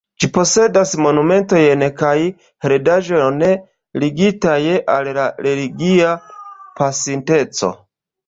[0.23, 2.13] Ĝi posedas monumentojn kaj
[2.65, 3.37] heredaĵon
[4.05, 4.57] ligitaj
[4.95, 6.15] al la religia
[6.81, 7.71] pasinteco.